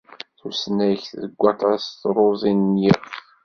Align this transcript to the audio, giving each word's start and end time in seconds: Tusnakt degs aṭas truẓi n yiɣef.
Tusnakt 0.39 1.11
degs 1.21 1.41
aṭas 1.51 1.83
truẓi 2.01 2.53
n 2.53 2.79
yiɣef. 2.81 3.17